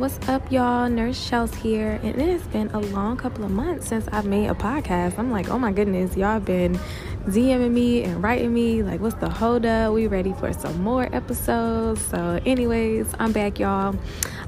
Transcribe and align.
What's 0.00 0.18
up, 0.30 0.50
y'all? 0.50 0.88
Nurse 0.88 1.22
Shells 1.22 1.54
here, 1.54 2.00
and 2.02 2.18
it 2.18 2.26
has 2.30 2.46
been 2.46 2.68
a 2.68 2.80
long 2.80 3.18
couple 3.18 3.44
of 3.44 3.50
months 3.50 3.88
since 3.88 4.08
I've 4.10 4.24
made 4.24 4.48
a 4.48 4.54
podcast. 4.54 5.18
I'm 5.18 5.30
like, 5.30 5.50
oh 5.50 5.58
my 5.58 5.72
goodness, 5.72 6.16
y'all 6.16 6.40
been 6.40 6.80
DMing 7.26 7.72
me 7.72 8.04
and 8.04 8.22
writing 8.22 8.54
me, 8.54 8.82
like, 8.82 9.02
what's 9.02 9.16
the 9.16 9.28
hold 9.28 9.66
up? 9.66 9.92
We 9.92 10.06
ready 10.06 10.32
for 10.32 10.54
some 10.54 10.82
more 10.82 11.14
episodes. 11.14 12.00
So, 12.00 12.40
anyways, 12.46 13.12
I'm 13.18 13.32
back, 13.32 13.58
y'all. 13.58 13.94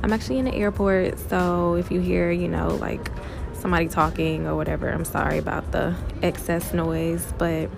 I'm 0.02 0.11
actually 0.11 0.38
in 0.38 0.46
the 0.46 0.55
airport, 0.55 1.19
so 1.19 1.75
if 1.75 1.91
you 1.91 2.00
hear, 2.00 2.30
you 2.30 2.48
know, 2.48 2.69
like 2.69 3.11
somebody 3.53 3.89
talking 3.89 4.46
or 4.46 4.57
whatever, 4.57 4.89
I'm 4.89 5.05
sorry 5.05 5.37
about 5.37 5.71
the 5.71 5.95
excess 6.23 6.73
noise, 6.73 7.30
but 7.37 7.69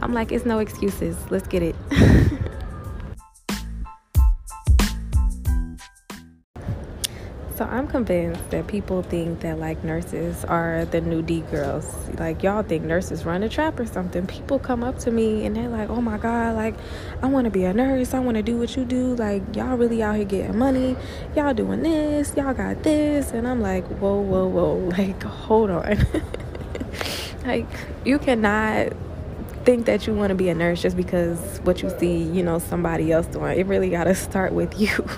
I'm 0.00 0.14
like, 0.14 0.30
it's 0.30 0.46
no 0.46 0.60
excuses. 0.60 1.16
Let's 1.32 1.48
get 1.48 1.64
it. 1.64 1.74
So 7.58 7.64
I'm 7.64 7.88
convinced 7.88 8.50
that 8.50 8.68
people 8.68 9.02
think 9.02 9.40
that 9.40 9.58
like 9.58 9.82
nurses 9.82 10.44
are 10.44 10.84
the 10.84 11.00
new 11.00 11.22
D 11.22 11.40
girls. 11.50 11.92
Like 12.16 12.44
y'all 12.44 12.62
think 12.62 12.84
nurses 12.84 13.24
run 13.24 13.42
a 13.42 13.48
trap 13.48 13.80
or 13.80 13.86
something. 13.86 14.28
People 14.28 14.60
come 14.60 14.84
up 14.84 15.00
to 15.00 15.10
me 15.10 15.44
and 15.44 15.56
they're 15.56 15.68
like, 15.68 15.90
"Oh 15.90 16.00
my 16.00 16.18
god, 16.18 16.54
like 16.54 16.76
I 17.20 17.26
want 17.26 17.46
to 17.46 17.50
be 17.50 17.64
a 17.64 17.72
nurse. 17.72 18.14
I 18.14 18.20
want 18.20 18.36
to 18.36 18.44
do 18.44 18.56
what 18.56 18.76
you 18.76 18.84
do. 18.84 19.16
Like 19.16 19.42
y'all 19.56 19.76
really 19.76 20.04
out 20.04 20.14
here 20.14 20.24
getting 20.24 20.56
money. 20.56 20.96
Y'all 21.34 21.52
doing 21.52 21.82
this. 21.82 22.32
Y'all 22.36 22.54
got 22.54 22.84
this." 22.84 23.32
And 23.32 23.44
I'm 23.48 23.60
like, 23.60 23.84
"Whoa, 23.88 24.20
whoa, 24.20 24.46
whoa. 24.46 24.76
Like 24.96 25.20
hold 25.24 25.70
on. 25.70 26.06
like 27.44 27.66
you 28.04 28.20
cannot 28.20 28.92
think 29.64 29.86
that 29.86 30.06
you 30.06 30.14
want 30.14 30.28
to 30.28 30.36
be 30.36 30.48
a 30.48 30.54
nurse 30.54 30.80
just 30.80 30.96
because 30.96 31.58
what 31.64 31.82
you 31.82 31.90
see, 31.98 32.22
you 32.22 32.44
know, 32.44 32.60
somebody 32.60 33.10
else 33.10 33.26
doing. 33.26 33.58
It 33.58 33.66
really 33.66 33.90
got 33.90 34.04
to 34.04 34.14
start 34.28 34.52
with 34.52 34.78
you." 34.80 35.08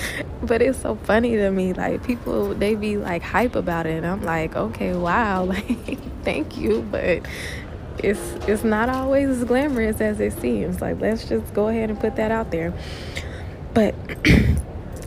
but 0.42 0.62
it's 0.62 0.80
so 0.80 0.96
funny 0.96 1.36
to 1.36 1.50
me 1.50 1.72
like 1.72 2.04
people 2.04 2.54
they 2.54 2.74
be 2.74 2.96
like 2.96 3.22
hype 3.22 3.54
about 3.54 3.86
it 3.86 3.96
and 3.96 4.06
i'm 4.06 4.22
like 4.22 4.56
okay 4.56 4.94
wow 4.94 5.44
like 5.44 5.98
thank 6.24 6.56
you 6.56 6.82
but 6.90 7.22
it's 7.98 8.20
it's 8.48 8.64
not 8.64 8.88
always 8.88 9.28
as 9.28 9.44
glamorous 9.44 10.00
as 10.00 10.20
it 10.20 10.32
seems 10.40 10.80
like 10.80 11.00
let's 11.00 11.28
just 11.28 11.52
go 11.54 11.68
ahead 11.68 11.90
and 11.90 12.00
put 12.00 12.16
that 12.16 12.30
out 12.30 12.50
there. 12.50 12.72
But 13.74 13.94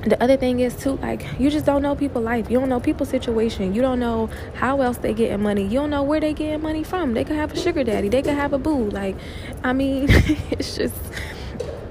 the 0.06 0.22
other 0.22 0.38
thing 0.38 0.60
is 0.60 0.76
too 0.76 0.94
like 0.98 1.26
you 1.40 1.50
just 1.50 1.66
don't 1.66 1.82
know 1.82 1.96
people 1.96 2.22
life 2.22 2.50
you 2.50 2.60
don't 2.60 2.70
know 2.70 2.80
people's 2.80 3.10
situation 3.10 3.74
you 3.74 3.82
don't 3.82 4.00
know 4.00 4.30
how 4.54 4.82
else 4.82 4.98
they 4.98 5.16
getting 5.16 5.42
money 5.42 5.64
you 5.64 5.80
don't 5.80 5.90
know 5.90 6.04
where 6.04 6.20
they 6.20 6.32
getting 6.32 6.62
money 6.62 6.84
from 6.84 7.16
they 7.16 7.24
could 7.24 7.36
have 7.36 7.52
a 7.52 7.58
sugar 7.60 7.84
daddy 7.84 8.08
they 8.08 8.22
could 8.22 8.36
have 8.36 8.54
a 8.54 8.58
boo 8.60 8.88
like 8.92 9.16
i 9.64 9.74
mean 9.74 10.06
it's 10.52 10.76
just 10.76 10.96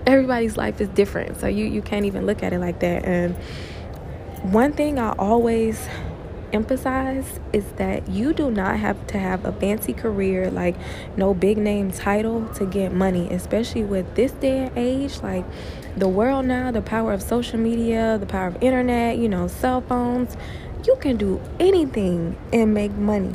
everybody's 0.06 0.56
life 0.56 0.80
is 0.80 0.88
different 0.88 1.41
so 1.41 1.47
you 1.47 1.64
you 1.64 1.83
can't 1.83 2.05
even 2.05 2.27
look 2.27 2.42
at 2.42 2.52
it 2.52 2.58
like 2.58 2.80
that. 2.80 3.05
And 3.05 3.34
one 4.52 4.72
thing 4.72 4.98
i 4.98 5.11
always 5.12 5.88
emphasize 6.52 7.41
is 7.52 7.64
that 7.77 8.08
you 8.08 8.33
do 8.33 8.50
not 8.50 8.78
have 8.78 9.06
to 9.08 9.19
have 9.19 9.44
a 9.44 9.52
fancy 9.52 9.92
career 9.92 10.50
like 10.50 10.77
no 11.16 11.34
big 11.34 11.58
name 11.58 11.91
title 11.91 12.46
to 12.55 12.64
get 12.64 12.92
money 12.92 13.28
especially 13.30 13.83
with 13.83 14.14
this 14.14 14.33
day 14.33 14.58
and 14.58 14.78
age. 14.78 15.20
Like 15.20 15.44
the 15.96 16.08
world 16.08 16.46
now 16.46 16.70
the 16.70 16.83
power 16.83 17.12
of 17.12 17.22
social 17.22 17.58
media 17.58 18.18
the 18.18 18.27
power 18.27 18.48
of 18.48 18.62
internet 18.62 19.18
you 19.18 19.28
know 19.28 19.48
cell 19.48 19.80
phones 19.80 20.36
you 20.86 20.96
can 20.96 21.16
do 21.16 21.41
anything 21.58 22.36
and 22.52 22.72
make 22.74 22.92
money. 22.92 23.34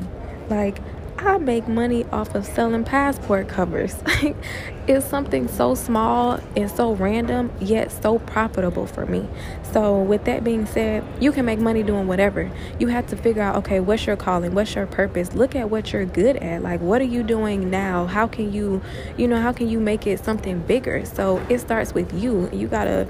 Like 0.50 0.80
I 1.22 1.38
make 1.38 1.68
money 1.68 2.06
off 2.06 2.34
of 2.34 2.46
selling 2.46 2.86
passport 2.86 3.50
covers. 3.50 3.94
it's 4.88 5.06
something 5.06 5.50
so 5.50 5.76
small 5.76 6.40
and 6.56 6.72
so 6.72 6.94
random, 6.94 7.52
yet 7.60 7.92
so 7.92 8.20
profitable 8.20 8.88
for 8.88 9.06
me. 9.06 9.28
So, 9.74 10.02
with 10.02 10.24
that 10.26 10.46
being 10.46 10.66
said, 10.66 11.04
you 11.20 11.34
can 11.34 11.44
make 11.44 11.60
money 11.60 11.84
doing 11.84 12.08
whatever. 12.08 12.50
You 12.80 12.88
have 12.88 13.06
to 13.08 13.18
figure 13.18 13.42
out, 13.42 13.58
okay, 13.58 13.82
what's 13.82 14.06
your 14.06 14.16
calling? 14.16 14.54
What's 14.56 14.74
your 14.76 14.88
purpose? 14.88 15.34
Look 15.34 15.58
at 15.58 15.70
what 15.70 15.92
you're 15.92 16.06
good 16.06 16.38
at. 16.38 16.64
Like, 16.64 16.80
what 16.80 17.02
are 17.02 17.06
you 17.06 17.24
doing 17.24 17.70
now? 17.70 18.06
How 18.06 18.26
can 18.26 18.54
you, 18.54 18.82
you 19.18 19.28
know, 19.28 19.42
how 19.42 19.52
can 19.52 19.68
you 19.68 19.82
make 19.82 20.08
it 20.08 20.24
something 20.24 20.60
bigger? 20.62 21.04
So, 21.04 21.46
it 21.50 21.60
starts 21.60 21.94
with 21.94 22.14
you. 22.14 22.50
You 22.54 22.68
got 22.68 22.86
to 22.86 23.08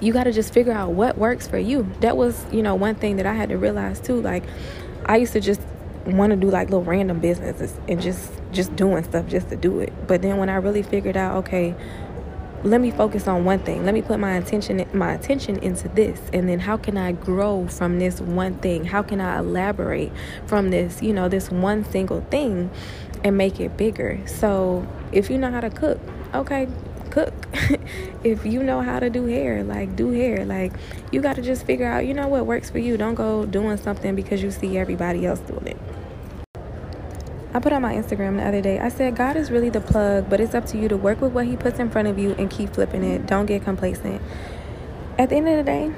you 0.00 0.12
got 0.12 0.24
to 0.24 0.32
just 0.32 0.54
figure 0.54 0.72
out 0.72 0.92
what 0.92 1.18
works 1.18 1.46
for 1.46 1.58
you. 1.58 1.92
That 2.00 2.16
was, 2.16 2.46
you 2.52 2.62
know, 2.62 2.76
one 2.76 2.94
thing 2.94 3.16
that 3.16 3.26
I 3.26 3.34
had 3.34 3.48
to 3.48 3.58
realize 3.58 4.00
too. 4.00 4.20
Like, 4.22 4.44
I 5.04 5.16
used 5.16 5.32
to 5.32 5.40
just 5.40 5.60
want 6.06 6.30
to 6.30 6.36
do 6.36 6.50
like 6.50 6.68
little 6.68 6.84
random 6.84 7.20
businesses 7.20 7.78
and 7.88 8.00
just 8.00 8.30
just 8.52 8.74
doing 8.76 9.04
stuff 9.04 9.26
just 9.26 9.48
to 9.50 9.56
do 9.56 9.80
it. 9.80 9.92
But 10.06 10.22
then 10.22 10.38
when 10.38 10.48
I 10.48 10.56
really 10.56 10.82
figured 10.82 11.16
out, 11.16 11.36
okay, 11.38 11.74
let 12.62 12.80
me 12.80 12.90
focus 12.90 13.26
on 13.26 13.44
one 13.44 13.58
thing. 13.60 13.84
Let 13.84 13.94
me 13.94 14.02
put 14.02 14.18
my 14.18 14.32
attention 14.32 14.84
my 14.92 15.12
attention 15.12 15.58
into 15.58 15.88
this 15.88 16.20
and 16.32 16.48
then 16.48 16.60
how 16.60 16.76
can 16.76 16.96
I 16.96 17.12
grow 17.12 17.66
from 17.68 17.98
this 17.98 18.20
one 18.20 18.54
thing? 18.58 18.84
How 18.84 19.02
can 19.02 19.20
I 19.20 19.38
elaborate 19.38 20.12
from 20.46 20.70
this, 20.70 21.02
you 21.02 21.12
know, 21.12 21.28
this 21.28 21.50
one 21.50 21.84
single 21.84 22.20
thing 22.30 22.70
and 23.24 23.36
make 23.36 23.60
it 23.60 23.76
bigger? 23.76 24.20
So, 24.26 24.86
if 25.12 25.30
you 25.30 25.38
know 25.38 25.50
how 25.50 25.60
to 25.60 25.70
cook, 25.70 25.98
okay, 26.34 26.68
cook. 27.10 27.34
if 28.24 28.46
you 28.46 28.62
know 28.62 28.80
how 28.80 29.00
to 29.00 29.10
do 29.10 29.26
hair, 29.26 29.64
like 29.64 29.96
do 29.96 30.10
hair. 30.10 30.44
Like 30.44 30.72
you 31.12 31.20
got 31.20 31.36
to 31.36 31.42
just 31.42 31.66
figure 31.66 31.86
out, 31.86 32.06
you 32.06 32.14
know 32.14 32.28
what 32.28 32.46
works 32.46 32.70
for 32.70 32.78
you. 32.78 32.96
Don't 32.96 33.14
go 33.14 33.46
doing 33.46 33.76
something 33.76 34.14
because 34.14 34.42
you 34.42 34.50
see 34.50 34.78
everybody 34.78 35.26
else 35.26 35.40
doing 35.40 35.66
it. 35.66 35.89
I 37.52 37.58
put 37.58 37.72
on 37.72 37.82
my 37.82 37.94
Instagram 37.94 38.36
the 38.36 38.44
other 38.44 38.60
day. 38.60 38.78
I 38.78 38.88
said, 38.88 39.16
God 39.16 39.36
is 39.36 39.50
really 39.50 39.70
the 39.70 39.80
plug, 39.80 40.30
but 40.30 40.40
it's 40.40 40.54
up 40.54 40.66
to 40.66 40.78
you 40.78 40.88
to 40.88 40.96
work 40.96 41.20
with 41.20 41.32
what 41.32 41.46
He 41.46 41.56
puts 41.56 41.80
in 41.80 41.90
front 41.90 42.06
of 42.06 42.18
you 42.18 42.32
and 42.38 42.48
keep 42.48 42.74
flipping 42.74 43.02
it. 43.02 43.26
Don't 43.26 43.46
get 43.46 43.64
complacent. 43.64 44.22
At 45.18 45.28
the 45.30 45.36
end 45.36 45.48
of 45.48 45.56
the 45.56 45.64
day, 45.64 45.92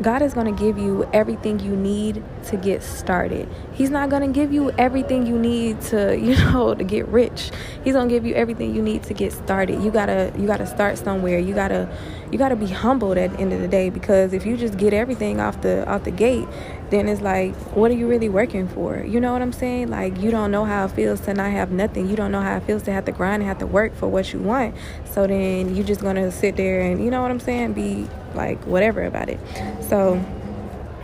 God 0.00 0.22
is 0.22 0.34
going 0.34 0.54
to 0.54 0.62
give 0.62 0.78
you 0.78 1.08
everything 1.12 1.58
you 1.58 1.74
need 1.74 2.22
to 2.44 2.56
get 2.56 2.84
started. 2.84 3.48
He's 3.72 3.90
not 3.90 4.10
going 4.10 4.22
to 4.22 4.28
give 4.28 4.52
you 4.52 4.70
everything 4.72 5.26
you 5.26 5.36
need 5.36 5.80
to, 5.82 6.16
you 6.20 6.36
know, 6.36 6.74
to 6.74 6.84
get 6.84 7.08
rich. 7.08 7.50
He's 7.82 7.94
going 7.94 8.08
to 8.08 8.14
give 8.14 8.24
you 8.24 8.34
everything 8.34 8.74
you 8.74 8.82
need 8.82 9.02
to 9.04 9.14
get 9.14 9.32
started. 9.32 9.82
You 9.82 9.90
got 9.90 10.06
to 10.06 10.32
you 10.38 10.46
got 10.46 10.58
to 10.58 10.66
start 10.66 10.98
somewhere. 10.98 11.38
You 11.38 11.54
got 11.54 11.68
to 11.68 11.88
you 12.30 12.38
got 12.38 12.50
to 12.50 12.56
be 12.56 12.66
humbled 12.66 13.18
at 13.18 13.32
the 13.32 13.40
end 13.40 13.52
of 13.52 13.60
the 13.60 13.68
day 13.68 13.90
because 13.90 14.32
if 14.32 14.46
you 14.46 14.56
just 14.56 14.76
get 14.76 14.92
everything 14.92 15.40
off 15.40 15.60
the 15.62 15.88
off 15.88 16.04
the 16.04 16.12
gate, 16.12 16.46
then 16.90 17.08
it's 17.08 17.20
like 17.20 17.54
what 17.76 17.90
are 17.90 17.94
you 17.94 18.08
really 18.08 18.28
working 18.28 18.68
for? 18.68 18.98
You 18.98 19.20
know 19.20 19.32
what 19.32 19.42
I'm 19.42 19.52
saying? 19.52 19.90
Like 19.90 20.20
you 20.20 20.30
don't 20.30 20.50
know 20.50 20.64
how 20.64 20.86
it 20.86 20.92
feels 20.92 21.20
to 21.22 21.34
not 21.34 21.50
have 21.50 21.70
nothing. 21.70 22.08
You 22.08 22.16
don't 22.16 22.32
know 22.32 22.40
how 22.40 22.56
it 22.56 22.62
feels 22.64 22.82
to 22.84 22.92
have 22.92 23.04
to 23.06 23.12
grind 23.12 23.42
and 23.42 23.48
have 23.48 23.58
to 23.58 23.66
work 23.66 23.94
for 23.94 24.08
what 24.08 24.32
you 24.32 24.40
want. 24.40 24.74
So 25.04 25.26
then 25.26 25.74
you're 25.74 25.86
just 25.86 26.00
going 26.00 26.16
to 26.16 26.30
sit 26.30 26.56
there 26.56 26.80
and, 26.80 27.04
you 27.04 27.10
know 27.10 27.22
what 27.22 27.30
I'm 27.30 27.40
saying, 27.40 27.72
be 27.72 28.08
like 28.34 28.62
whatever 28.64 29.04
about 29.04 29.28
it. 29.28 29.40
So 29.88 30.24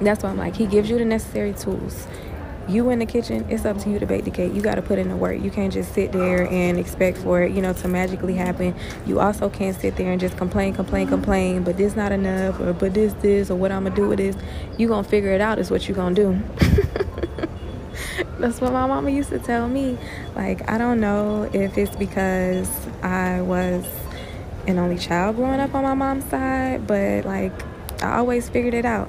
that's 0.00 0.22
why 0.22 0.30
I'm 0.30 0.38
like, 0.38 0.56
he 0.56 0.66
gives 0.66 0.90
you 0.90 0.98
the 0.98 1.04
necessary 1.04 1.52
tools. 1.52 2.06
You 2.66 2.88
in 2.90 2.98
the 2.98 3.06
kitchen, 3.06 3.44
it's 3.50 3.64
up 3.64 3.78
to 3.78 3.90
you 3.90 3.98
to 3.98 4.06
bake 4.06 4.24
the 4.24 4.30
cake. 4.30 4.54
You 4.54 4.62
got 4.62 4.76
to 4.76 4.82
put 4.82 4.98
in 4.98 5.08
the 5.08 5.16
work. 5.16 5.40
You 5.42 5.50
can't 5.50 5.72
just 5.72 5.92
sit 5.92 6.12
there 6.12 6.48
and 6.50 6.78
expect 6.78 7.18
for 7.18 7.42
it, 7.42 7.52
you 7.52 7.60
know, 7.60 7.74
to 7.74 7.88
magically 7.88 8.34
happen. 8.34 8.74
You 9.06 9.20
also 9.20 9.50
can't 9.50 9.76
sit 9.76 9.96
there 9.96 10.10
and 10.10 10.20
just 10.20 10.36
complain, 10.38 10.74
complain, 10.74 11.06
complain, 11.06 11.62
but 11.62 11.76
this 11.76 11.94
not 11.94 12.10
enough, 12.10 12.58
or 12.60 12.72
but 12.72 12.94
this, 12.94 13.12
this, 13.14 13.50
or 13.50 13.56
what 13.56 13.70
I'm 13.70 13.84
gonna 13.84 13.94
do 13.94 14.08
with 14.08 14.18
this. 14.18 14.34
You 14.78 14.88
gonna 14.88 15.06
figure 15.06 15.32
it 15.32 15.42
out. 15.42 15.58
Is 15.58 15.70
what 15.70 15.88
you 15.88 15.94
gonna 15.94 16.14
do. 16.14 16.40
That's 18.38 18.60
what 18.60 18.72
my 18.72 18.86
mama 18.86 19.10
used 19.10 19.30
to 19.30 19.38
tell 19.38 19.68
me. 19.68 19.98
Like, 20.34 20.68
I 20.68 20.78
don't 20.78 21.00
know 21.00 21.48
if 21.52 21.76
it's 21.76 21.94
because 21.96 22.70
I 23.02 23.42
was 23.42 23.86
an 24.66 24.78
only 24.78 24.98
child 24.98 25.36
growing 25.36 25.60
up 25.60 25.74
on 25.74 25.82
my 25.82 25.94
mom's 25.94 26.24
side, 26.30 26.86
but 26.86 27.24
like 27.24 27.52
I 28.02 28.16
always 28.18 28.48
figured 28.48 28.74
it 28.74 28.84
out. 28.84 29.08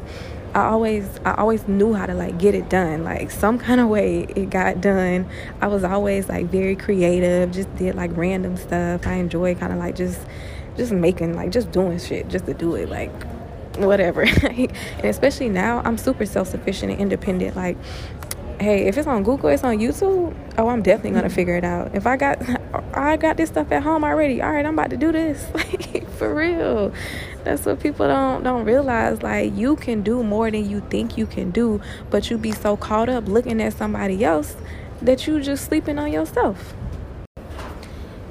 I 0.55 0.67
always 0.67 1.19
I 1.25 1.33
always 1.35 1.67
knew 1.67 1.93
how 1.93 2.05
to 2.05 2.13
like 2.13 2.37
get 2.37 2.55
it 2.55 2.69
done. 2.69 3.03
Like 3.03 3.29
some 3.29 3.59
kind 3.59 3.81
of 3.81 3.89
way 3.89 4.21
it 4.35 4.49
got 4.49 4.79
done. 4.79 5.27
I 5.61 5.67
was 5.67 5.83
always 5.83 6.29
like 6.29 6.45
very 6.45 6.77
creative, 6.77 7.51
just 7.51 7.75
did 7.75 7.95
like 7.95 8.15
random 8.15 8.55
stuff. 8.55 9.05
I 9.05 9.15
enjoy 9.15 9.55
kind 9.55 9.73
of 9.73 9.79
like 9.79 9.95
just 9.95 10.21
just 10.77 10.93
making 10.93 11.35
like 11.35 11.51
just 11.51 11.71
doing 11.71 11.99
shit 11.99 12.29
just 12.29 12.45
to 12.45 12.53
do 12.53 12.75
it 12.75 12.87
like 12.87 13.11
whatever. 13.75 14.21
and 14.43 14.71
especially 15.03 15.49
now 15.49 15.81
I'm 15.83 15.97
super 15.97 16.25
self-sufficient 16.25 16.89
and 16.93 17.01
independent. 17.01 17.57
Like 17.57 17.77
hey, 18.59 18.87
if 18.87 18.97
it's 18.97 19.07
on 19.07 19.23
Google, 19.23 19.49
it's 19.49 19.63
on 19.63 19.77
YouTube. 19.79 20.33
Oh, 20.57 20.69
I'm 20.69 20.81
definitely 20.81 21.11
gonna 21.11 21.27
mm-hmm. 21.27 21.35
figure 21.35 21.57
it 21.57 21.65
out. 21.65 21.93
If 21.93 22.07
I 22.07 22.15
got, 22.17 22.41
I 22.93 23.17
got 23.17 23.37
this 23.37 23.49
stuff 23.49 23.71
at 23.71 23.83
home 23.83 24.03
already. 24.03 24.41
All 24.41 24.51
right, 24.51 24.65
I'm 24.65 24.73
about 24.73 24.89
to 24.91 24.97
do 24.97 25.11
this. 25.11 25.45
Like 25.55 26.09
for 26.11 26.33
real. 26.33 26.93
That's 27.45 27.63
what 27.65 27.79
people 27.79 28.07
don't 28.07 28.43
don't 28.43 28.65
realize. 28.65 29.21
Like 29.21 29.55
you 29.55 29.75
can 29.75 30.01
do 30.01 30.23
more 30.23 30.49
than 30.49 30.67
you 30.67 30.81
think 30.89 31.15
you 31.15 31.27
can 31.27 31.51
do, 31.51 31.79
but 32.09 32.29
you 32.31 32.37
be 32.39 32.51
so 32.51 32.75
caught 32.75 33.07
up 33.07 33.27
looking 33.27 33.61
at 33.61 33.73
somebody 33.73 34.25
else 34.25 34.55
that 35.01 35.27
you 35.27 35.39
just 35.39 35.65
sleeping 35.65 35.99
on 35.99 36.11
yourself. 36.11 36.73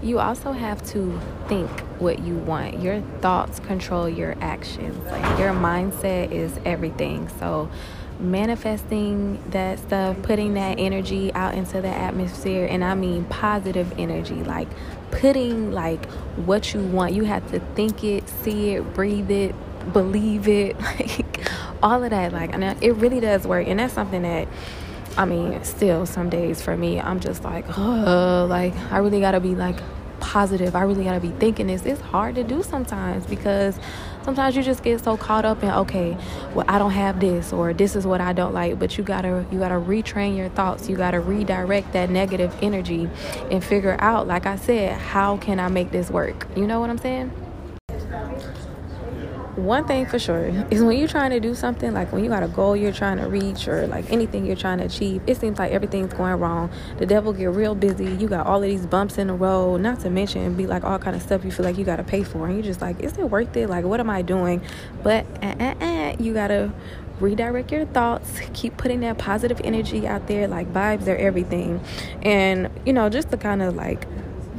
You 0.02 0.18
also 0.18 0.52
have 0.52 0.84
to 0.90 1.18
think 1.48 1.70
what 2.00 2.18
you 2.18 2.34
want. 2.34 2.82
Your 2.82 3.00
thoughts 3.20 3.60
control 3.60 4.08
your 4.08 4.36
actions. 4.40 5.02
Like 5.06 5.38
your 5.38 5.52
mindset 5.52 6.32
is 6.32 6.52
everything. 6.64 7.30
So 7.38 7.70
manifesting 8.18 9.42
that 9.50 9.78
stuff, 9.78 10.20
putting 10.22 10.54
that 10.54 10.78
energy 10.78 11.32
out 11.34 11.54
into 11.54 11.80
the 11.80 11.88
atmosphere, 11.88 12.66
and 12.66 12.84
I 12.84 12.94
mean 12.94 13.24
positive 13.24 13.92
energy, 13.98 14.42
like 14.42 14.68
putting 15.20 15.72
like 15.72 16.04
what 16.36 16.74
you 16.74 16.80
want. 16.80 17.14
You 17.14 17.24
have 17.24 17.48
to 17.50 17.60
think 17.74 18.04
it, 18.04 18.28
see 18.28 18.74
it, 18.74 18.94
breathe 18.94 19.30
it, 19.30 19.54
believe 19.92 20.48
it, 20.48 20.80
like 20.80 21.48
all 21.82 22.02
of 22.02 22.10
that 22.10 22.32
like 22.32 22.54
and 22.54 22.64
it 22.82 22.92
really 22.92 23.20
does 23.20 23.46
work 23.46 23.66
and 23.66 23.78
that's 23.78 23.92
something 23.92 24.22
that 24.22 24.48
I 25.16 25.26
mean, 25.26 25.62
still 25.62 26.06
some 26.06 26.28
days 26.28 26.60
for 26.60 26.76
me, 26.76 27.00
I'm 27.00 27.20
just 27.20 27.44
like, 27.44 27.78
oh, 27.78 28.46
like 28.48 28.74
I 28.90 28.98
really 28.98 29.20
gotta 29.20 29.40
be 29.40 29.54
like 29.54 29.76
positive. 30.18 30.74
I 30.74 30.82
really 30.82 31.04
gotta 31.04 31.20
be 31.20 31.30
thinking 31.30 31.68
this. 31.68 31.86
It's 31.86 32.00
hard 32.00 32.34
to 32.34 32.42
do 32.42 32.62
sometimes 32.62 33.24
because 33.26 33.78
sometimes 34.24 34.56
you 34.56 34.62
just 34.62 34.82
get 34.82 35.02
so 35.04 35.16
caught 35.16 35.44
up 35.44 35.62
in 35.62 35.70
okay 35.70 36.16
well 36.54 36.64
i 36.68 36.78
don't 36.78 36.92
have 36.92 37.20
this 37.20 37.52
or 37.52 37.74
this 37.74 37.94
is 37.94 38.06
what 38.06 38.20
i 38.20 38.32
don't 38.32 38.54
like 38.54 38.78
but 38.78 38.96
you 38.96 39.04
gotta 39.04 39.44
you 39.50 39.58
gotta 39.58 39.74
retrain 39.74 40.36
your 40.36 40.48
thoughts. 40.48 40.88
You 40.88 40.96
gotta 40.96 41.20
redirect 41.20 41.92
that 41.92 42.10
negative 42.10 42.54
energy 42.62 43.08
and 43.50 43.62
figure 43.62 43.96
out 44.00 44.26
like 44.26 44.46
i 44.46 44.56
said 44.56 44.98
how 44.98 45.36
can 45.36 45.60
i 45.60 45.68
make 45.68 45.90
this 45.90 46.10
work? 46.10 46.46
You 46.56 46.66
know 46.66 46.80
what 46.80 46.90
i'm 46.90 46.98
saying 46.98 47.43
one 49.56 49.86
thing 49.86 50.04
for 50.04 50.18
sure 50.18 50.46
is 50.70 50.82
when 50.82 50.98
you're 50.98 51.08
trying 51.08 51.30
to 51.30 51.38
do 51.38 51.54
something 51.54 51.92
like 51.92 52.12
when 52.12 52.24
you 52.24 52.30
got 52.30 52.42
a 52.42 52.48
goal 52.48 52.76
you're 52.76 52.92
trying 52.92 53.18
to 53.18 53.28
reach 53.28 53.68
or 53.68 53.86
like 53.86 54.10
anything 54.10 54.44
you're 54.44 54.56
trying 54.56 54.78
to 54.78 54.84
achieve 54.84 55.22
it 55.26 55.36
seems 55.36 55.58
like 55.58 55.72
everything's 55.72 56.12
going 56.12 56.38
wrong. 56.40 56.70
The 56.98 57.06
devil 57.06 57.32
get 57.32 57.46
real 57.50 57.74
busy. 57.74 58.06
You 58.06 58.28
got 58.28 58.46
all 58.46 58.56
of 58.56 58.68
these 58.68 58.86
bumps 58.86 59.18
in 59.18 59.28
the 59.28 59.34
road 59.34 59.80
not 59.80 60.00
to 60.00 60.10
mention 60.10 60.54
be 60.54 60.66
like 60.66 60.84
all 60.84 60.98
kind 60.98 61.14
of 61.14 61.22
stuff 61.22 61.44
you 61.44 61.52
feel 61.52 61.64
like 61.64 61.78
you 61.78 61.84
got 61.84 61.96
to 61.96 62.04
pay 62.04 62.24
for. 62.24 62.46
And 62.46 62.54
you're 62.54 62.64
just 62.64 62.80
like 62.80 63.00
is 63.00 63.16
it 63.16 63.30
worth 63.30 63.56
it? 63.56 63.68
Like 63.68 63.84
what 63.84 64.00
am 64.00 64.10
i 64.10 64.22
doing? 64.22 64.60
But 65.02 65.26
uh, 65.42 65.54
uh, 65.60 65.74
uh, 65.84 66.16
you 66.18 66.34
gotta 66.34 66.72
redirect 67.20 67.70
your 67.70 67.86
thoughts. 67.86 68.40
Keep 68.54 68.76
putting 68.76 69.00
that 69.00 69.18
positive 69.18 69.60
energy 69.62 70.06
out 70.06 70.26
there 70.26 70.48
like 70.48 70.72
vibes 70.72 71.06
are 71.06 71.16
everything. 71.16 71.80
And 72.22 72.70
you 72.84 72.92
know 72.92 73.08
just 73.08 73.30
to 73.30 73.36
kind 73.36 73.62
of 73.62 73.76
like 73.76 74.06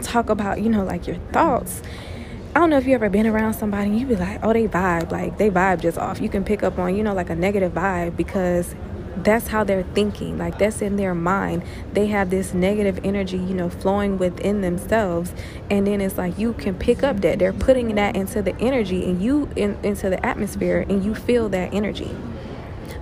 talk 0.01 0.29
about 0.29 0.61
you 0.61 0.69
know 0.69 0.83
like 0.83 1.07
your 1.07 1.17
thoughts 1.31 1.81
I 2.55 2.59
don't 2.59 2.69
know 2.69 2.77
if 2.77 2.87
you 2.87 2.93
ever 2.93 3.09
been 3.09 3.27
around 3.27 3.55
somebody 3.55 3.89
and 3.89 3.99
you 3.99 4.05
be 4.05 4.15
like, 4.15 4.39
oh, 4.41 4.53
they 4.53 4.65
vibe. 4.65 5.11
Like, 5.11 5.37
they 5.37 5.49
vibe 5.49 5.81
just 5.81 5.97
off. 5.97 6.21
You 6.21 6.29
can 6.29 6.45
pick 6.45 6.63
up 6.63 6.79
on, 6.79 6.95
you 6.95 7.03
know, 7.03 7.13
like 7.13 7.29
a 7.29 7.35
negative 7.35 7.73
vibe 7.73 8.15
because 8.15 8.73
that's 9.17 9.47
how 9.47 9.65
they're 9.65 9.83
thinking. 9.83 10.37
Like, 10.37 10.57
that's 10.57 10.81
in 10.81 10.95
their 10.95 11.13
mind. 11.13 11.63
They 11.91 12.07
have 12.07 12.29
this 12.29 12.53
negative 12.53 13.01
energy, 13.03 13.35
you 13.35 13.53
know, 13.53 13.69
flowing 13.69 14.17
within 14.17 14.61
themselves. 14.61 15.33
And 15.69 15.85
then 15.85 15.99
it's 15.99 16.17
like 16.17 16.39
you 16.39 16.53
can 16.53 16.75
pick 16.75 17.03
up 17.03 17.19
that. 17.21 17.39
They're 17.39 17.51
putting 17.51 17.93
that 17.95 18.15
into 18.15 18.41
the 18.41 18.55
energy 18.61 19.03
and 19.03 19.21
you 19.21 19.49
in, 19.57 19.77
into 19.83 20.09
the 20.09 20.25
atmosphere 20.25 20.85
and 20.87 21.03
you 21.03 21.13
feel 21.13 21.49
that 21.49 21.73
energy. 21.73 22.15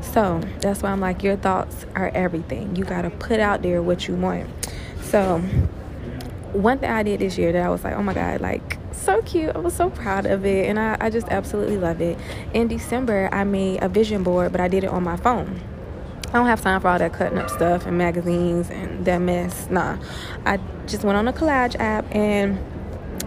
So 0.02 0.42
that's 0.62 0.82
why 0.82 0.90
I'm 0.90 1.00
like, 1.00 1.22
your 1.22 1.36
thoughts 1.36 1.86
are 1.96 2.10
everything. 2.16 2.76
You 2.76 2.86
got 2.86 3.04
to 3.04 3.12
put 3.12 3.40
out 3.40 3.62
there 3.62 3.84
what 3.84 4.08
you 4.08 4.16
want. 4.16 4.50
So, 5.04 5.38
one 6.54 6.80
thing 6.80 6.90
I 6.90 7.04
did 7.04 7.20
this 7.20 7.38
year 7.38 7.52
that 7.52 7.64
I 7.64 7.70
was 7.70 7.84
like, 7.84 7.94
oh 7.94 8.02
my 8.02 8.16
God, 8.16 8.42
like, 8.42 8.80
so 9.04 9.22
cute. 9.22 9.56
I 9.56 9.60
was 9.60 9.74
so 9.74 9.90
proud 9.90 10.26
of 10.26 10.46
it 10.46 10.70
and 10.70 10.80
I, 10.80 10.98
I 11.00 11.10
just 11.10 11.28
absolutely 11.28 11.78
love 11.78 12.02
it. 12.02 12.18
In 12.54 12.68
December, 12.68 13.30
I 13.32 13.44
made 13.44 13.84
a 13.84 13.90
vision 13.90 14.24
board, 14.24 14.52
but 14.52 14.62
I 14.62 14.68
did 14.68 14.84
it 14.84 14.90
on 14.90 15.04
my 15.04 15.18
phone. 15.18 15.60
I 16.30 16.38
don't 16.38 16.48
have 16.48 16.62
time 16.62 16.82
for 16.82 16.88
all 16.88 16.98
that 16.98 17.14
cutting 17.14 17.38
up 17.38 17.50
stuff 17.50 17.86
and 17.86 17.98
magazines 17.98 18.70
and 18.70 19.06
that 19.06 19.20
mess. 19.20 19.68
Nah. 19.70 19.98
I 20.46 20.58
just 20.88 21.04
went 21.04 21.18
on 21.18 21.28
a 21.28 21.34
collage 21.34 21.76
app 21.80 22.06
and 22.16 22.58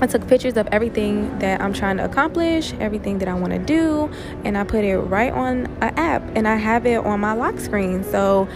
I 0.01 0.07
took 0.07 0.27
pictures 0.27 0.57
of 0.57 0.67
everything 0.73 1.39
that 1.39 1.61
I'm 1.61 1.73
trying 1.73 1.99
to 1.99 2.05
accomplish, 2.05 2.73
everything 2.75 3.19
that 3.19 3.29
I 3.29 3.35
want 3.35 3.53
to 3.53 3.59
do, 3.59 4.11
and 4.45 4.59
I 4.59 4.65
put 4.65 4.85
it 4.85 4.99
right 4.99 5.33
on 5.33 5.67
an 5.81 5.95
app 5.97 6.23
and 6.35 6.49
I 6.49 6.57
have 6.57 6.85
it 6.85 6.97
on 6.97 7.21
my 7.21 7.33
lock 7.33 7.61
screen. 7.61 8.03
So 8.03 8.49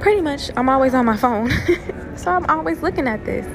pretty 0.00 0.20
much 0.20 0.50
I'm 0.56 0.68
always 0.68 0.94
on 0.94 1.04
my 1.04 1.16
phone. 1.16 1.50
so 2.18 2.30
I'm 2.30 2.44
always 2.46 2.82
looking 2.82 3.06
at 3.06 3.24
this. 3.24 3.46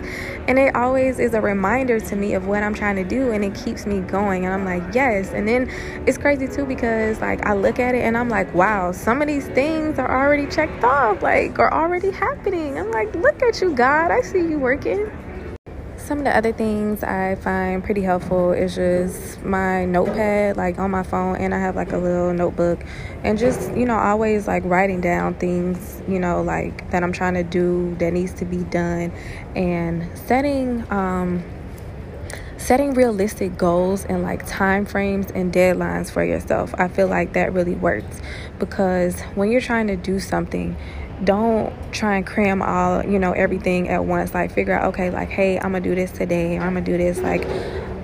And 0.47 0.57
it 0.57 0.75
always 0.75 1.19
is 1.19 1.33
a 1.33 1.41
reminder 1.41 1.99
to 1.99 2.15
me 2.15 2.33
of 2.33 2.47
what 2.47 2.63
I'm 2.63 2.73
trying 2.73 2.95
to 2.97 3.03
do 3.03 3.31
and 3.31 3.43
it 3.43 3.55
keeps 3.55 3.85
me 3.85 3.99
going. 4.01 4.45
And 4.45 4.53
I'm 4.53 4.65
like, 4.65 4.93
yes. 4.93 5.31
And 5.31 5.47
then 5.47 5.69
it's 6.07 6.17
crazy 6.17 6.47
too 6.47 6.65
because 6.65 7.19
like 7.21 7.45
I 7.45 7.53
look 7.53 7.79
at 7.79 7.95
it 7.95 7.99
and 7.99 8.17
I'm 8.17 8.29
like, 8.29 8.53
wow, 8.53 8.91
some 8.91 9.21
of 9.21 9.27
these 9.27 9.47
things 9.49 9.99
are 9.99 10.09
already 10.09 10.47
checked 10.47 10.83
off, 10.83 11.21
like 11.21 11.59
are 11.59 11.73
already 11.73 12.11
happening. 12.11 12.77
I'm 12.77 12.91
like, 12.91 13.13
look 13.15 13.41
at 13.43 13.61
you, 13.61 13.75
God. 13.75 14.11
I 14.11 14.21
see 14.21 14.39
you 14.39 14.59
working 14.59 15.11
some 16.03 16.17
of 16.17 16.25
the 16.25 16.35
other 16.35 16.51
things 16.51 17.01
I 17.01 17.35
find 17.35 17.81
pretty 17.81 18.01
helpful 18.01 18.51
is 18.51 18.75
just 18.75 19.41
my 19.43 19.85
notepad, 19.85 20.57
like 20.57 20.77
on 20.77 20.91
my 20.91 21.03
phone, 21.03 21.37
and 21.37 21.55
I 21.55 21.59
have 21.59 21.77
like 21.77 21.93
a 21.93 21.97
little 21.97 22.33
notebook, 22.33 22.83
and 23.23 23.39
just 23.39 23.73
you 23.75 23.85
know, 23.85 23.95
always 23.95 24.45
like 24.45 24.63
writing 24.65 24.99
down 24.99 25.35
things, 25.35 26.01
you 26.05 26.19
know, 26.19 26.41
like 26.41 26.91
that 26.91 27.03
I'm 27.03 27.13
trying 27.13 27.35
to 27.35 27.43
do 27.43 27.95
that 27.99 28.11
needs 28.11 28.33
to 28.33 28.45
be 28.45 28.63
done, 28.65 29.13
and 29.55 30.05
setting, 30.17 30.85
um, 30.91 31.41
setting 32.57 32.93
realistic 32.93 33.57
goals 33.57 34.03
and 34.03 34.23
like 34.23 34.45
time 34.45 34.85
frames 34.85 35.31
and 35.31 35.53
deadlines 35.53 36.11
for 36.11 36.23
yourself. 36.23 36.75
I 36.77 36.89
feel 36.89 37.07
like 37.07 37.31
that 37.33 37.53
really 37.53 37.75
works 37.75 38.21
because 38.59 39.21
when 39.35 39.51
you're 39.51 39.61
trying 39.61 39.87
to 39.87 39.95
do 39.95 40.19
something, 40.19 40.75
don't 41.23 41.73
try 41.93 42.17
and 42.17 42.25
cram 42.25 42.61
all 42.61 43.03
you 43.05 43.19
know 43.19 43.31
everything 43.33 43.89
at 43.89 44.05
once. 44.05 44.33
Like 44.33 44.51
figure 44.51 44.73
out 44.73 44.93
okay 44.93 45.09
like 45.09 45.29
hey 45.29 45.57
i'm 45.57 45.73
gonna 45.73 45.81
do 45.81 45.95
this 45.95 46.11
today 46.11 46.57
i'm 46.57 46.73
gonna 46.73 46.81
do 46.81 46.97
this 46.97 47.19
like 47.19 47.45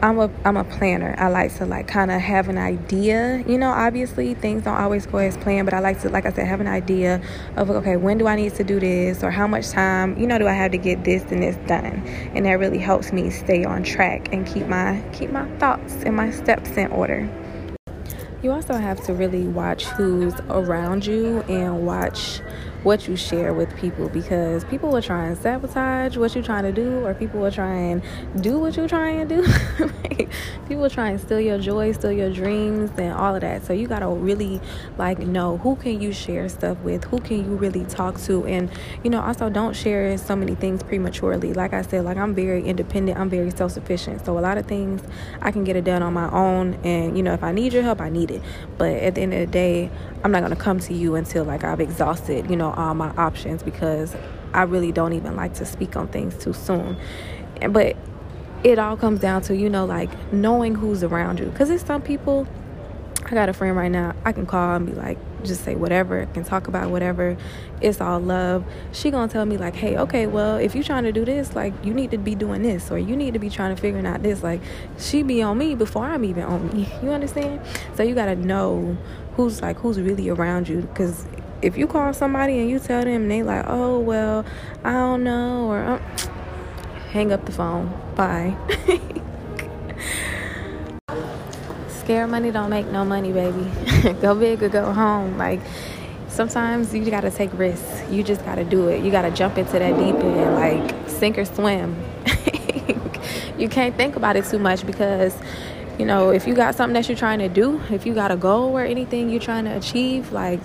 i'm 0.01 0.19
a 0.19 0.29
i'm 0.45 0.57
a 0.57 0.63
planner. 0.63 1.15
I 1.17 1.27
like 1.27 1.55
to 1.57 1.65
like 1.65 1.87
kind 1.87 2.11
of 2.11 2.21
have 2.21 2.49
an 2.49 2.57
idea. 2.57 3.43
You 3.47 3.57
know 3.57 3.69
obviously 3.69 4.33
things 4.33 4.63
don't 4.63 4.77
always 4.77 5.05
go 5.05 5.17
as 5.17 5.37
planned 5.37 5.65
but 5.65 5.73
i 5.73 5.79
like 5.79 6.01
to 6.01 6.09
like 6.09 6.25
i 6.25 6.31
said 6.31 6.47
have 6.47 6.61
an 6.61 6.67
idea 6.67 7.21
of 7.55 7.69
okay 7.69 7.97
when 7.97 8.17
do 8.17 8.27
i 8.27 8.35
need 8.35 8.53
to 8.55 8.63
do 8.63 8.79
this 8.79 9.23
or 9.23 9.31
how 9.31 9.47
much 9.47 9.69
time 9.69 10.17
you 10.17 10.27
know 10.27 10.37
do 10.37 10.47
i 10.47 10.53
have 10.53 10.71
to 10.71 10.77
get 10.77 11.03
this 11.03 11.23
and 11.31 11.43
this 11.43 11.55
done? 11.67 11.85
And 12.33 12.45
that 12.45 12.53
really 12.53 12.77
helps 12.77 13.11
me 13.11 13.29
stay 13.29 13.63
on 13.65 13.83
track 13.83 14.33
and 14.33 14.45
keep 14.45 14.67
my 14.67 15.03
keep 15.13 15.31
my 15.31 15.47
thoughts 15.57 15.93
and 16.03 16.15
my 16.15 16.31
steps 16.31 16.71
in 16.71 16.87
order. 16.91 17.29
You 18.41 18.51
also 18.51 18.75
have 18.75 19.03
to 19.05 19.13
really 19.13 19.47
watch 19.47 19.85
who's 19.85 20.33
around 20.49 21.05
you 21.05 21.41
and 21.41 21.85
watch 21.85 22.39
what 22.83 23.07
you 23.07 23.15
share 23.17 23.53
with 23.53 23.75
people 23.75 24.07
because 24.09 24.63
people 24.65 24.89
will 24.89 25.01
try 25.01 25.25
and 25.25 25.37
sabotage 25.37 26.15
what 26.15 26.33
you're 26.33 26.43
trying 26.43 26.63
to 26.63 26.71
do 26.71 27.05
or 27.05 27.13
people 27.13 27.39
will 27.41 27.51
try 27.51 27.73
and 27.73 28.01
do 28.41 28.57
what 28.57 28.77
you're 28.77 28.87
trying 28.87 29.27
to 29.27 29.35
do. 29.35 29.47
People 30.67 30.83
will 30.83 30.89
try 30.89 31.09
and 31.09 31.19
steal 31.19 31.39
your 31.39 31.57
joy 31.57 31.91
steal 31.91 32.11
your 32.11 32.31
dreams 32.31 32.91
and 32.97 33.13
all 33.13 33.35
of 33.35 33.41
that. 33.41 33.65
So 33.65 33.73
you 33.73 33.87
gotta 33.87 34.07
really 34.07 34.61
like 34.97 35.19
know 35.19 35.57
who 35.57 35.75
can 35.75 35.99
you 36.01 36.13
share 36.13 36.47
stuff 36.47 36.77
with 36.79 37.03
who 37.05 37.19
can 37.19 37.37
you 37.37 37.55
really 37.55 37.83
talk 37.85 38.19
to? 38.21 38.45
And 38.45 38.69
you 39.03 39.09
know 39.09 39.21
also 39.21 39.49
don't 39.49 39.75
share 39.75 40.17
so 40.17 40.35
many 40.35 40.55
things 40.55 40.83
prematurely. 40.83 41.53
Like 41.53 41.73
i 41.73 41.81
said 41.81 42.05
like 42.05 42.17
i'm 42.17 42.33
very 42.33 42.63
independent 42.63 43.17
i'm 43.17 43.29
very 43.29 43.51
self-sufficient. 43.51 44.25
So 44.25 44.37
a 44.37 44.41
lot 44.41 44.57
of 44.57 44.67
things 44.67 45.01
i 45.41 45.51
can 45.51 45.63
get 45.63 45.75
it 45.75 45.83
done 45.83 46.01
on 46.01 46.13
my 46.13 46.29
own 46.31 46.75
and 46.83 47.17
you 47.17 47.23
know 47.23 47.33
if 47.33 47.43
i 47.43 47.51
need 47.51 47.73
your 47.73 47.83
help 47.83 47.99
i 47.99 48.09
need 48.09 48.31
it. 48.31 48.41
But 48.77 48.93
at 48.93 49.15
the 49.15 49.21
end 49.21 49.33
of 49.33 49.39
the 49.39 49.47
day 49.47 49.89
i'm 50.23 50.31
not 50.31 50.41
gonna 50.41 50.55
come 50.55 50.79
to 50.79 50.93
you 50.93 51.15
until 51.15 51.43
like 51.43 51.63
i've 51.63 51.79
exhausted 51.79 52.49
you 52.49 52.55
know 52.55 52.71
all 52.71 52.93
my 52.93 53.09
options 53.11 53.63
because 53.63 54.15
I 54.53 54.63
really 54.63 54.91
don't 54.91 55.13
even 55.13 55.35
like 55.35 55.53
to 55.55 55.65
speak 55.65 55.95
on 55.95 56.07
things 56.07 56.35
too 56.35 56.53
soon. 56.53 56.97
But 57.69 57.95
it 58.63 58.79
all 58.79 58.97
comes 58.97 59.19
down 59.19 59.41
to, 59.43 59.55
you 59.55 59.69
know, 59.69 59.85
like 59.85 60.09
knowing 60.33 60.75
who's 60.75 61.03
around 61.03 61.39
you. 61.39 61.45
Because 61.45 61.69
it's 61.69 61.85
some 61.85 62.01
people, 62.01 62.47
I 63.25 63.31
got 63.31 63.49
a 63.49 63.53
friend 63.53 63.75
right 63.75 63.91
now, 63.91 64.15
I 64.25 64.31
can 64.31 64.45
call 64.45 64.75
and 64.75 64.85
be 64.85 64.93
like, 64.93 65.17
just 65.43 65.63
say 65.63 65.75
whatever, 65.75 66.25
can 66.33 66.43
talk 66.43 66.67
about 66.67 66.89
whatever. 66.89 67.37
It's 67.81 68.01
all 68.01 68.19
love. 68.19 68.65
She 68.91 69.11
gonna 69.11 69.31
tell 69.31 69.45
me 69.45 69.57
like, 69.57 69.75
hey, 69.75 69.97
okay, 69.97 70.27
well, 70.27 70.57
if 70.57 70.75
you 70.75 70.83
trying 70.83 71.03
to 71.03 71.11
do 71.11 71.25
this, 71.25 71.55
like 71.55 71.73
you 71.83 71.93
need 71.93 72.11
to 72.11 72.17
be 72.17 72.35
doing 72.35 72.61
this, 72.61 72.91
or 72.91 72.97
you 72.97 73.15
need 73.15 73.33
to 73.33 73.39
be 73.39 73.49
trying 73.49 73.75
to 73.75 73.81
figure 73.81 74.05
out 74.05 74.23
this. 74.23 74.43
Like 74.43 74.61
she 74.97 75.23
be 75.23 75.41
on 75.41 75.57
me 75.57 75.75
before 75.75 76.05
I'm 76.05 76.23
even 76.23 76.43
on 76.43 76.67
me. 76.75 76.87
You 77.03 77.11
understand? 77.11 77.61
So 77.95 78.03
you 78.03 78.13
gotta 78.13 78.35
know 78.35 78.97
who's 79.35 79.61
like 79.61 79.77
who's 79.77 79.99
really 79.99 80.29
around 80.29 80.67
you, 80.67 80.81
because 80.81 81.25
if 81.61 81.77
you 81.77 81.87
call 81.87 82.13
somebody 82.13 82.59
and 82.59 82.69
you 82.69 82.79
tell 82.79 83.03
them 83.03 83.23
and 83.23 83.31
they 83.31 83.43
like, 83.43 83.65
oh 83.67 83.99
well, 83.99 84.45
I 84.83 84.91
don't 84.91 85.23
know, 85.23 85.67
or 85.69 85.79
uh, 85.79 85.99
hang 87.11 87.31
up 87.31 87.45
the 87.45 87.51
phone. 87.51 87.93
Bye. 88.15 88.55
Scare 92.09 92.25
money 92.25 92.49
don't 92.49 92.71
make 92.71 92.87
no 92.87 93.05
money, 93.05 93.31
baby. 93.31 93.69
go 94.19 94.33
big 94.33 94.63
or 94.63 94.69
go 94.69 94.91
home. 94.91 95.37
Like 95.37 95.59
sometimes 96.27 96.91
you 96.91 97.07
gotta 97.07 97.29
take 97.29 97.53
risks. 97.53 98.01
You 98.09 98.23
just 98.23 98.43
gotta 98.43 98.63
do 98.63 98.87
it. 98.87 99.03
You 99.03 99.11
gotta 99.11 99.29
jump 99.29 99.59
into 99.59 99.73
that 99.73 99.95
deep 99.95 100.15
end, 100.15 100.55
like 100.55 101.07
sink 101.07 101.37
or 101.37 101.45
swim. 101.45 101.95
you 103.59 103.69
can't 103.69 103.95
think 103.95 104.15
about 104.15 104.37
it 104.37 104.45
too 104.45 104.57
much 104.57 104.87
because 104.87 105.37
you 105.99 106.05
know 106.07 106.31
if 106.31 106.47
you 106.47 106.55
got 106.55 106.73
something 106.73 106.95
that 106.95 107.07
you're 107.07 107.15
trying 107.15 107.37
to 107.37 107.47
do, 107.47 107.79
if 107.91 108.07
you 108.07 108.15
got 108.15 108.31
a 108.31 108.37
goal 108.37 108.75
or 108.75 108.81
anything 108.81 109.29
you're 109.29 109.39
trying 109.39 109.65
to 109.65 109.77
achieve, 109.77 110.31
like 110.31 110.61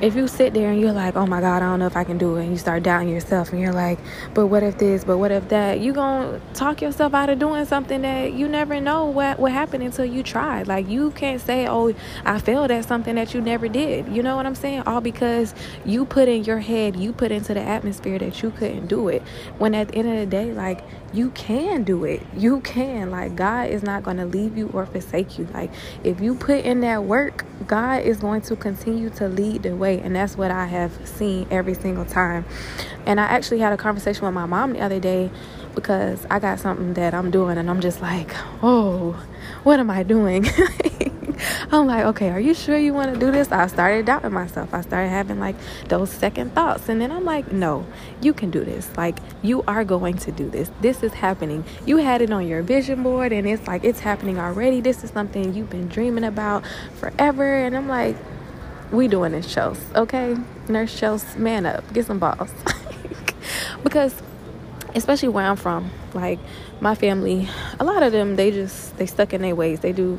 if 0.00 0.16
you 0.16 0.26
sit 0.28 0.54
there 0.54 0.70
and 0.70 0.80
you're 0.80 0.92
like, 0.92 1.16
oh 1.16 1.26
my 1.26 1.40
God, 1.40 1.62
I 1.62 1.66
don't 1.66 1.78
know 1.78 1.86
if 1.86 1.96
I 1.96 2.04
can 2.04 2.18
do 2.18 2.36
it, 2.36 2.42
and 2.42 2.52
you 2.52 2.58
start 2.58 2.82
doubting 2.82 3.08
yourself, 3.08 3.52
and 3.52 3.60
you're 3.60 3.72
like, 3.72 3.98
but 4.34 4.46
what 4.46 4.62
if 4.62 4.78
this, 4.78 5.04
but 5.04 5.18
what 5.18 5.30
if 5.30 5.48
that, 5.50 5.80
you're 5.80 5.94
gonna 5.94 6.40
talk 6.54 6.80
yourself 6.80 7.12
out 7.14 7.28
of 7.28 7.38
doing 7.38 7.64
something 7.66 8.02
that 8.02 8.32
you 8.32 8.48
never 8.48 8.80
know 8.80 9.06
what 9.06 9.38
what 9.38 9.52
happened 9.52 9.82
until 9.82 10.04
you 10.04 10.22
try. 10.22 10.62
Like 10.62 10.88
you 10.88 11.10
can't 11.12 11.40
say, 11.40 11.66
oh, 11.66 11.94
I 12.24 12.38
failed 12.38 12.70
at 12.70 12.84
something 12.86 13.14
that 13.16 13.34
you 13.34 13.40
never 13.40 13.68
did. 13.68 14.08
You 14.08 14.22
know 14.22 14.36
what 14.36 14.46
I'm 14.46 14.54
saying? 14.54 14.82
All 14.82 15.00
because 15.00 15.54
you 15.84 16.04
put 16.04 16.28
in 16.28 16.44
your 16.44 16.60
head, 16.60 16.96
you 16.96 17.12
put 17.12 17.30
into 17.30 17.54
the 17.54 17.60
atmosphere 17.60 18.18
that 18.18 18.42
you 18.42 18.50
couldn't 18.50 18.86
do 18.86 19.08
it. 19.08 19.22
When 19.58 19.74
at 19.74 19.88
the 19.88 19.96
end 19.96 20.08
of 20.08 20.16
the 20.16 20.26
day, 20.26 20.52
like 20.52 20.82
you 21.12 21.30
can 21.30 21.82
do 21.82 22.04
it. 22.04 22.22
You 22.36 22.60
can. 22.60 23.10
Like, 23.10 23.34
God 23.34 23.68
is 23.68 23.82
not 23.82 24.02
going 24.02 24.18
to 24.18 24.26
leave 24.26 24.56
you 24.56 24.70
or 24.72 24.86
forsake 24.86 25.38
you. 25.38 25.48
Like, 25.52 25.70
if 26.04 26.20
you 26.20 26.34
put 26.34 26.64
in 26.64 26.80
that 26.80 27.04
work, 27.04 27.44
God 27.66 28.02
is 28.02 28.18
going 28.18 28.42
to 28.42 28.56
continue 28.56 29.10
to 29.10 29.28
lead 29.28 29.64
the 29.64 29.74
way. 29.74 30.00
And 30.00 30.14
that's 30.14 30.36
what 30.36 30.50
I 30.50 30.66
have 30.66 31.06
seen 31.08 31.46
every 31.50 31.74
single 31.74 32.04
time. 32.04 32.44
And 33.06 33.20
I 33.20 33.24
actually 33.24 33.58
had 33.60 33.72
a 33.72 33.76
conversation 33.76 34.24
with 34.24 34.34
my 34.34 34.46
mom 34.46 34.74
the 34.74 34.80
other 34.80 35.00
day 35.00 35.30
because 35.74 36.26
I 36.30 36.38
got 36.38 36.60
something 36.60 36.94
that 36.94 37.14
I'm 37.14 37.30
doing 37.30 37.58
and 37.58 37.70
I'm 37.70 37.80
just 37.80 38.00
like, 38.00 38.30
oh, 38.62 39.12
what 39.62 39.80
am 39.80 39.90
I 39.90 40.02
doing? 40.02 40.46
I'm 41.72 41.86
like, 41.86 42.04
okay, 42.06 42.30
are 42.30 42.40
you 42.40 42.52
sure 42.52 42.76
you 42.76 42.92
want 42.92 43.14
to 43.14 43.20
do 43.20 43.30
this? 43.30 43.52
I 43.52 43.68
started 43.68 44.06
doubting 44.06 44.32
myself. 44.32 44.74
I 44.74 44.80
started 44.80 45.08
having 45.08 45.38
like 45.38 45.54
those 45.86 46.10
second 46.10 46.52
thoughts. 46.52 46.88
And 46.88 47.00
then 47.00 47.12
I'm 47.12 47.24
like, 47.24 47.52
no, 47.52 47.86
you 48.20 48.32
can 48.32 48.50
do 48.50 48.64
this. 48.64 48.90
Like, 48.96 49.18
you 49.42 49.62
are 49.68 49.84
going 49.84 50.16
to 50.18 50.32
do 50.32 50.50
this. 50.50 50.70
This 50.80 51.04
is 51.04 51.12
happening. 51.12 51.64
You 51.86 51.98
had 51.98 52.22
it 52.22 52.32
on 52.32 52.48
your 52.48 52.62
vision 52.62 53.04
board 53.04 53.32
and 53.32 53.46
it's 53.46 53.68
like, 53.68 53.84
it's 53.84 54.00
happening 54.00 54.38
already. 54.38 54.80
This 54.80 55.04
is 55.04 55.10
something 55.10 55.54
you've 55.54 55.70
been 55.70 55.86
dreaming 55.86 56.24
about 56.24 56.64
forever. 56.96 57.54
And 57.54 57.76
I'm 57.76 57.86
like, 57.86 58.16
we 58.90 59.06
doing 59.06 59.30
this, 59.30 59.46
Chels, 59.46 59.78
okay? 59.94 60.36
Nurse 60.68 61.00
Chels, 61.00 61.36
man 61.36 61.66
up, 61.66 61.84
get 61.92 62.06
some 62.06 62.18
balls. 62.18 62.52
because 63.84 64.20
especially 64.96 65.28
where 65.28 65.46
I'm 65.46 65.56
from, 65.56 65.90
like 66.14 66.40
my 66.80 66.96
family, 66.96 67.48
a 67.78 67.84
lot 67.84 68.02
of 68.02 68.10
them 68.10 68.34
they 68.34 68.50
just 68.50 68.96
they 68.96 69.06
stuck 69.06 69.32
in 69.32 69.42
their 69.42 69.54
ways. 69.54 69.78
They 69.80 69.92
do 69.92 70.18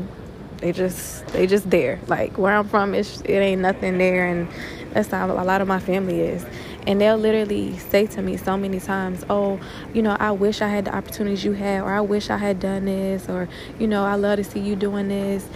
they 0.62 0.72
just 0.72 1.28
they 1.28 1.48
just 1.48 1.70
there. 1.70 2.00
Like 2.08 2.38
where 2.38 2.56
I'm 2.56 2.68
from, 2.68 2.94
it 2.94 3.22
ain't 3.28 3.62
nothing 3.62 3.98
there, 3.98 4.26
and 4.26 4.48
that's 4.94 5.10
how 5.10 5.30
a 5.30 5.44
lot 5.44 5.62
of 5.62 5.68
my 5.68 5.80
family 5.80 6.22
is. 6.22 6.46
And 6.88 7.00
they'll 7.00 7.18
literally 7.18 7.78
say 7.78 8.08
to 8.08 8.22
me 8.22 8.38
so 8.38 8.58
many 8.58 8.80
times, 8.80 9.26
"Oh, 9.30 9.60
you 9.94 10.02
know, 10.02 10.16
I 10.20 10.32
wish 10.32 10.62
I 10.62 10.68
had 10.68 10.86
the 10.86 10.96
opportunities 10.96 11.44
you 11.44 11.54
had, 11.54 11.82
or 11.82 11.92
I 11.92 12.02
wish 12.02 12.30
I 12.30 12.38
had 12.38 12.60
done 12.60 12.86
this, 12.86 13.28
or 13.28 13.50
you 13.80 13.88
know, 13.88 14.06
I 14.06 14.16
love 14.16 14.38
to 14.38 14.44
see 14.44 14.60
you 14.60 14.76
doing 14.76 15.10
this." 15.10 15.48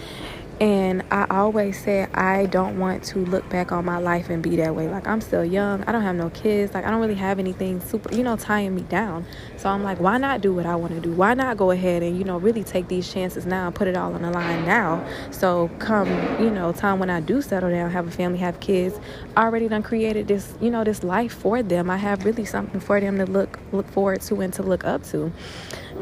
And 0.58 1.02
I 1.10 1.26
always 1.28 1.78
said 1.78 2.10
I 2.14 2.46
don't 2.46 2.78
want 2.78 3.04
to 3.04 3.18
look 3.18 3.46
back 3.50 3.72
on 3.72 3.84
my 3.84 3.98
life 3.98 4.30
and 4.30 4.42
be 4.42 4.56
that 4.56 4.74
way. 4.74 4.88
Like 4.88 5.06
I'm 5.06 5.20
still 5.20 5.44
young. 5.44 5.84
I 5.84 5.92
don't 5.92 6.00
have 6.00 6.16
no 6.16 6.30
kids. 6.30 6.72
Like 6.72 6.86
I 6.86 6.90
don't 6.90 7.00
really 7.00 7.14
have 7.14 7.38
anything 7.38 7.78
super, 7.80 8.14
you 8.14 8.22
know, 8.22 8.36
tying 8.36 8.74
me 8.74 8.80
down. 8.82 9.26
So 9.58 9.68
I'm 9.68 9.82
like, 9.82 10.00
why 10.00 10.16
not 10.16 10.40
do 10.40 10.54
what 10.54 10.64
I 10.64 10.74
want 10.76 10.94
to 10.94 11.00
do? 11.00 11.12
Why 11.12 11.34
not 11.34 11.58
go 11.58 11.72
ahead 11.72 12.02
and, 12.02 12.16
you 12.16 12.24
know, 12.24 12.38
really 12.38 12.64
take 12.64 12.88
these 12.88 13.12
chances 13.12 13.44
now 13.44 13.66
and 13.66 13.74
put 13.74 13.86
it 13.86 13.96
all 13.98 14.14
on 14.14 14.22
the 14.22 14.30
line 14.30 14.64
now. 14.64 15.06
So 15.30 15.68
come, 15.78 16.08
you 16.42 16.50
know, 16.50 16.72
time 16.72 16.98
when 16.98 17.10
I 17.10 17.20
do 17.20 17.42
settle 17.42 17.68
down, 17.68 17.90
have 17.90 18.08
a 18.08 18.10
family, 18.10 18.38
have 18.38 18.58
kids, 18.60 18.98
I 19.36 19.42
already 19.42 19.68
done 19.68 19.82
created 19.82 20.26
this, 20.26 20.54
you 20.62 20.70
know, 20.70 20.84
this 20.84 21.04
life 21.04 21.34
for 21.34 21.62
them. 21.62 21.90
I 21.90 21.98
have 21.98 22.24
really 22.24 22.46
something 22.46 22.80
for 22.80 22.98
them 22.98 23.18
to 23.18 23.26
look 23.26 23.58
look 23.72 23.86
forward 23.88 24.22
to 24.22 24.40
and 24.40 24.54
to 24.54 24.62
look 24.62 24.84
up 24.84 25.04
to. 25.08 25.32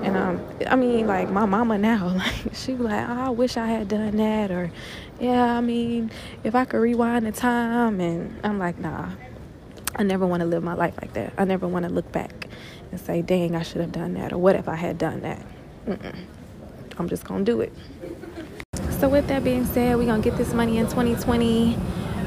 And 0.03 0.17
um, 0.17 0.47
I 0.69 0.77
mean, 0.77 1.07
like 1.07 1.31
my 1.31 1.47
mama 1.47 1.79
now, 1.79 2.09
like 2.17 2.55
she 2.55 2.75
was 2.75 2.87
like, 2.87 3.09
oh, 3.09 3.27
I 3.27 3.31
wish 3.31 3.57
I 3.57 3.67
had 3.67 3.89
done 3.89 4.17
that, 4.17 4.51
or 4.51 4.71
yeah, 5.21 5.57
I 5.57 5.61
mean, 5.61 6.11
if 6.43 6.55
I 6.55 6.65
could 6.65 6.79
rewind 6.79 7.27
the 7.27 7.33
time, 7.33 8.01
and 8.01 8.39
I'm 8.45 8.59
like, 8.59 8.79
nah, 8.79 9.11
I 9.97 10.03
never 10.03 10.27
want 10.27 10.41
to 10.41 10.47
live 10.47 10.63
my 10.63 10.75
life 10.75 10.95
like 11.01 11.13
that. 11.15 11.33
I 11.39 11.45
never 11.45 11.67
want 11.69 11.85
to 11.85 11.91
look 11.93 12.11
back 12.13 12.49
and 12.91 13.01
say, 13.01 13.23
dang, 13.23 13.57
I 13.57 13.63
should 13.63 13.81
have 13.81 13.93
done 13.93 14.15
that, 14.15 14.33
or 14.33 14.39
what 14.39 14.57
if 14.57 14.69
I 14.69 14.77
had 14.77 14.99
done 14.99 15.21
that? 15.23 15.45
Mm-mm. 15.87 16.17
I'm 16.99 17.09
just 17.09 17.25
gonna 17.25 17.45
do 17.45 17.61
it. 17.61 17.73
So 19.01 19.09
with 19.09 19.29
that 19.29 19.45
being 19.45 19.67
said, 19.67 19.97
we're 19.97 20.07
gonna 20.07 20.23
get 20.23 20.37
this 20.37 20.53
money 20.53 20.79
in 20.79 20.87
2020 20.87 21.77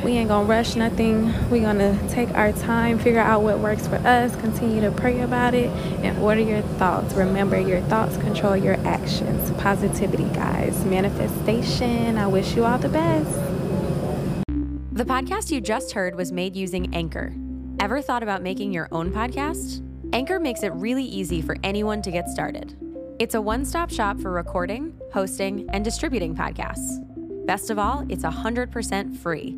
we 0.04 0.12
ain't 0.14 0.30
gonna 0.30 0.48
rush 0.48 0.76
nothing. 0.76 1.34
We're 1.50 1.62
gonna 1.62 1.98
take 2.10 2.30
our 2.34 2.52
time, 2.52 3.00
figure 3.00 3.20
out 3.20 3.42
what 3.42 3.60
works 3.60 3.88
for 3.88 3.96
us, 3.98 4.36
continue 4.36 4.82
to 4.82 4.92
pray 4.92 5.22
about 5.22 5.54
it, 5.54 5.70
and 6.04 6.18
order 6.20 6.42
your 6.42 6.62
thoughts. 6.62 7.14
Remember, 7.14 7.60
your 7.60 7.82
thoughts 7.82 8.18
control 8.18 8.56
your 8.56 8.76
actions. 8.86 9.52
Positivity, 9.62 10.30
guys. 10.34 10.86
Manifestation. 10.86 12.18
I 12.18 12.28
wish 12.28 12.56
you 12.56 12.66
all 12.66 12.78
the 12.78 12.90
best. 12.90 13.30
The 14.92 15.06
podcast 15.06 15.52
you 15.52 15.62
just 15.62 15.92
heard 15.92 16.16
was 16.16 16.32
made 16.32 16.56
using 16.56 16.94
Anchor. 16.96 17.34
Ever 17.80 18.02
thought 18.02 18.24
about 18.24 18.42
making 18.42 18.74
your 18.74 18.88
own 18.92 19.12
podcast? 19.12 19.84
Anchor 20.14 20.40
makes 20.40 20.64
it 20.64 20.74
really 20.74 21.04
easy 21.04 21.42
for 21.42 21.56
anyone 21.64 22.02
to 22.02 22.12
get 22.12 22.28
started. 22.30 22.76
It's 23.20 23.36
a 23.36 23.42
one 23.42 23.66
stop 23.66 23.92
shop 23.92 24.20
for 24.20 24.32
recording, 24.32 25.00
hosting, 25.14 25.70
and 25.72 25.84
distributing 25.84 26.36
podcasts. 26.36 27.04
Best 27.46 27.70
of 27.70 27.80
all, 27.80 28.06
it's 28.10 28.24
100% 28.24 29.18
free. 29.18 29.58